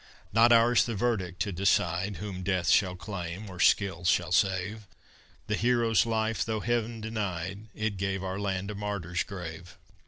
Not 0.33 0.51
ours 0.51 0.83
the 0.85 0.95
verdict 0.95 1.39
to 1.43 1.51
decide 1.51 2.15
Whom 2.15 2.41
death 2.41 2.69
shall 2.69 2.95
claim 2.95 3.47
or 3.47 3.59
skill 3.59 4.03
shall 4.03 4.31
save; 4.31 4.87
The 5.45 5.53
hero's 5.55 6.07
life 6.07 6.43
though 6.43 6.61
Heaven 6.61 7.01
denied, 7.01 7.67
It 7.75 7.97
gave 7.97 8.23
our 8.23 8.39
land 8.39 8.71
a 8.71 8.73
martyr's 8.73 9.21
grave. 9.21 9.77